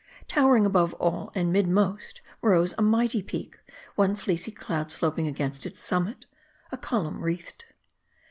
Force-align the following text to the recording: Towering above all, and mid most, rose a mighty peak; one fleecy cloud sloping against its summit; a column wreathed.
Towering 0.27 0.65
above 0.65 0.95
all, 0.95 1.31
and 1.35 1.53
mid 1.53 1.67
most, 1.67 2.21
rose 2.41 2.73
a 2.75 2.81
mighty 2.81 3.21
peak; 3.21 3.59
one 3.93 4.15
fleecy 4.15 4.49
cloud 4.51 4.89
sloping 4.89 5.27
against 5.27 5.63
its 5.63 5.79
summit; 5.79 6.25
a 6.71 6.77
column 6.79 7.21
wreathed. 7.23 7.65